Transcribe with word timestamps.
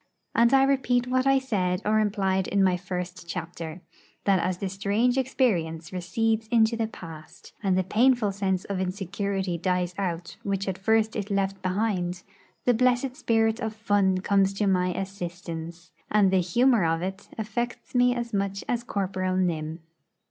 And 0.33 0.51
I 0.51 0.63
repeat 0.63 1.05
what 1.05 1.27
I 1.27 1.37
said 1.37 1.79
or 1.85 1.99
implied 1.99 2.47
in 2.47 2.63
my 2.63 2.75
first 2.75 3.27
chapter, 3.29 3.81
that 4.23 4.39
as 4.39 4.57
the 4.57 4.67
strange 4.67 5.15
experience 5.15 5.93
recedes 5.93 6.47
into 6.47 6.75
the 6.75 6.87
past, 6.87 7.53
and 7.61 7.77
the 7.77 7.83
painful 7.83 8.31
sense 8.31 8.65
of 8.65 8.79
insecurity 8.79 9.59
dies 9.59 9.93
out 9.99 10.37
which 10.41 10.67
at 10.67 10.79
first 10.79 11.15
it 11.15 11.29
left 11.29 11.61
behind, 11.61 12.23
the 12.65 12.73
blessed 12.73 13.15
spirit 13.15 13.59
of 13.59 13.75
fun 13.75 14.21
comes 14.21 14.53
to 14.55 14.65
my 14.65 14.87
assistance, 14.91 15.91
and 16.09 16.31
the 16.31 16.41
'humour 16.41 16.83
of 16.83 17.03
it' 17.03 17.29
affects 17.37 17.93
me 17.93 18.15
as 18.15 18.33
much 18.33 18.63
as 18.67 18.83
Corporal 18.83 19.37
Nym. 19.37 19.81